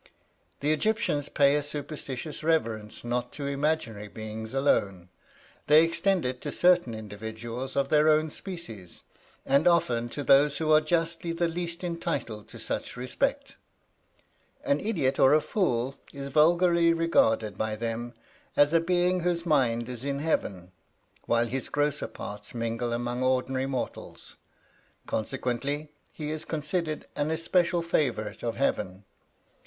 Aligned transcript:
"The 0.61 0.71
Egyptians 0.71 1.29
pay 1.29 1.53
a 1.53 1.61
superstitious 1.61 2.43
reverence 2.43 3.03
not 3.03 3.31
to 3.33 3.45
imaginary 3.45 4.07
beings 4.07 4.51
alone: 4.51 5.09
they 5.67 5.83
extend 5.83 6.25
it 6.25 6.41
to 6.41 6.51
certain 6.51 6.95
individuals 6.95 7.75
of 7.75 7.89
their 7.89 8.09
own 8.09 8.31
species; 8.31 9.03
and 9.45 9.67
often 9.67 10.09
to 10.09 10.23
those 10.23 10.57
who 10.57 10.71
are 10.71 10.81
justly 10.81 11.33
the 11.33 11.47
least 11.47 11.83
entitled 11.83 12.47
to 12.47 12.57
such 12.57 12.97
respect. 12.97 13.57
An 14.63 14.79
idiot 14.79 15.19
or 15.19 15.35
a 15.35 15.39
fool 15.39 15.99
is 16.11 16.29
vulgarly 16.29 16.93
regarded 16.93 17.55
by 17.55 17.75
them 17.75 18.15
as 18.57 18.73
a 18.73 18.79
being 18.79 19.19
whose 19.19 19.45
mind 19.45 19.87
is 19.87 20.03
in 20.03 20.17
heaven, 20.17 20.71
while 21.27 21.45
his 21.45 21.69
grosser 21.69 22.07
part 22.07 22.55
mingles 22.55 22.91
among 22.93 23.21
ordinary 23.21 23.67
mortals; 23.67 24.35
consequently, 25.05 25.91
he 26.11 26.31
is 26.31 26.43
considered 26.43 27.05
an 27.15 27.29
especial 27.29 27.83
favorite 27.83 28.41
of 28.41 28.55
heaven. 28.55 29.03